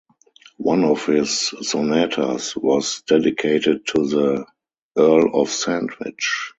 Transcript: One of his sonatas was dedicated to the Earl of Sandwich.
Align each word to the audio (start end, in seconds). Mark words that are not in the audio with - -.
One 0.57 0.83
of 0.83 1.05
his 1.05 1.53
sonatas 1.61 2.55
was 2.55 3.03
dedicated 3.03 3.85
to 3.89 4.07
the 4.07 4.45
Earl 4.97 5.39
of 5.41 5.49
Sandwich. 5.51 6.49